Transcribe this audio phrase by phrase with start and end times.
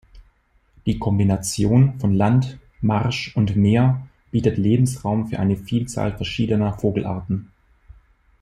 [0.87, 7.51] Die Kombination von Land, Marsch und Meer bietet Lebensraum für eine Vielzahl verschiedener Vogelarten.